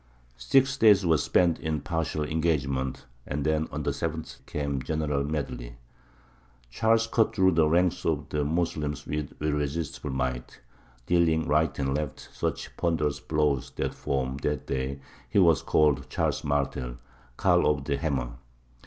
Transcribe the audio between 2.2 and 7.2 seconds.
engagements, and then on the seventh came a general medley. Charles